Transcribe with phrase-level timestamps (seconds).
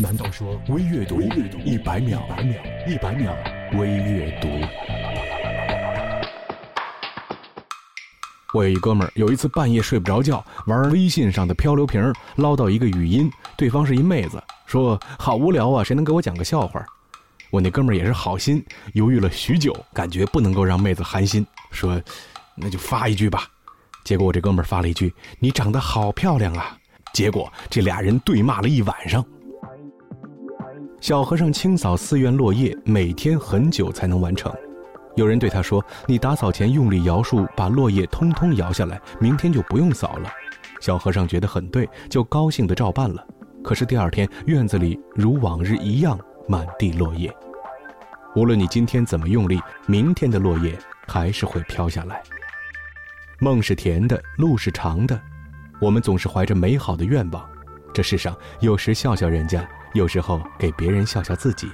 [0.00, 2.22] 难道说微阅读一百秒，
[2.86, 3.36] 一百秒
[3.72, 4.48] 微阅读？
[8.54, 16.80] 我有一哥们儿，有一次半夜睡不着觉，玩微信上的漂流瓶，捞到一个语音，对方是一妹子，说好无聊啊，谁能给我讲个笑话？
[17.50, 22.00] 我那哥们儿也是好心，犹豫了许久，感觉不能够让妹子寒心，说
[22.54, 23.48] 那就发一句吧。
[24.04, 26.78] 结果我这哥们儿发了一句：“你长得好漂亮啊！”
[27.12, 29.24] 结果这俩人对骂了一晚上。
[31.00, 34.52] 小和尚清扫寺院落叶，每天很久才能完成。
[35.14, 40.28] 有人对他说：“你打扫前用力摇树，把落叶通通摇下来，明天就不用扫了。”
[40.80, 43.24] 小和尚觉得很对，就高兴地照办了。
[43.62, 46.18] 可是第二天，院子里如往日一样
[46.48, 47.32] 满地落叶。
[48.34, 50.76] 无论你今天怎么用力，明天的落叶
[51.06, 52.20] 还是会飘下来。
[53.38, 55.20] 梦是甜的，路是长的，
[55.80, 57.48] 我们总是怀着美好的愿望。
[57.94, 61.70] 这世上有时笑笑人家，有时候给别人笑笑自己。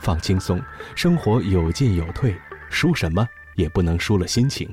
[0.00, 0.60] 放轻松，
[0.94, 2.36] 生活有进有退。
[2.68, 4.68] 输什么也不能输了心情。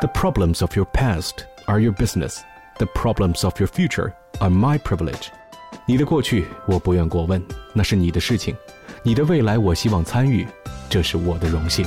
[0.00, 2.40] The problems of your past are your business.
[2.78, 5.28] The problems of your future are my privilege.
[5.86, 8.54] 你的过去我不愿过问，那是你的事情；
[9.02, 10.46] 你的未来我希望参与，
[10.88, 11.86] 这是我的荣幸。